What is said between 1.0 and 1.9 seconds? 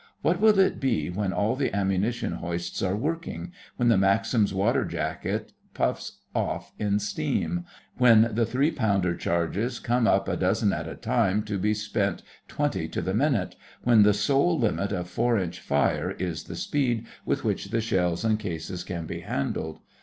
when all the